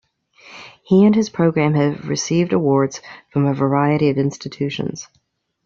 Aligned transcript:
He 0.81 1.05
and 1.05 1.13
his 1.13 1.29
program 1.29 1.75
have 1.75 2.09
received 2.09 2.53
awards 2.53 3.01
from 3.31 3.45
a 3.45 3.53
variety 3.53 4.09
of 4.09 4.17
institutions. 4.17 5.07